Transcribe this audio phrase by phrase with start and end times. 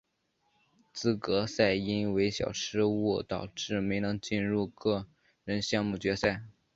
[0.91, 5.05] 资格赛因为小失误导致没能进入个
[5.43, 6.41] 人项目决赛。